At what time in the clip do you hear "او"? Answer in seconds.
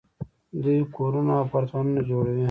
1.35-1.43